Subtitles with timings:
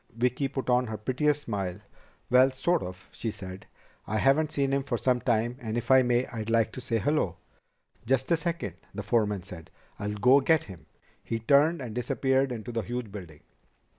[0.17, 1.79] Vicki put on her prettiest smile.
[2.31, 3.67] "Well, sort of," she said.
[4.07, 6.97] "I haven't seen him for some time, and if I may, I'd like to say
[6.97, 7.37] hello."
[8.07, 9.69] "Just a second," the foreman said.
[9.99, 10.87] "I'll go get him."
[11.23, 13.41] He turned and disappeared into the huge building.